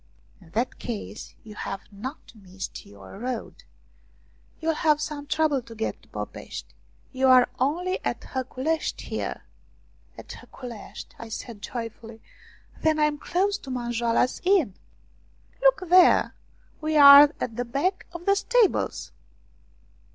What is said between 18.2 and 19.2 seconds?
the stables."